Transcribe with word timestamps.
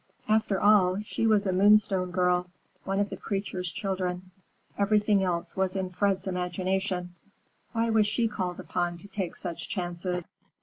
After 0.27 0.59
all, 0.59 0.99
she 1.03 1.27
was 1.27 1.45
a 1.45 1.53
Moonstone 1.53 2.09
girl, 2.09 2.47
one 2.85 2.99
of 2.99 3.11
the 3.11 3.17
preacher's 3.17 3.71
children. 3.71 4.31
Everything 4.75 5.21
else 5.21 5.55
was 5.55 5.75
in 5.75 5.91
Fred's 5.91 6.25
imagination. 6.25 7.13
Why 7.73 7.91
was 7.91 8.07
she 8.07 8.27
called 8.27 8.59
upon 8.59 8.97
to 8.97 9.07
take 9.07 9.35
such 9.35 9.69
chances? 9.69 10.23